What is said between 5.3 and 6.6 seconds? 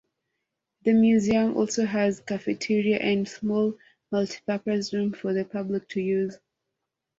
the public to use.